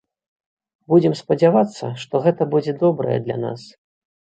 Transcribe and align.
Будзем 0.93 1.13
спадзявацца, 1.19 1.85
што 2.05 2.23
гэта 2.25 2.49
будзе 2.55 2.77
добрае 2.83 3.17
для 3.29 3.37
нас. 3.47 3.71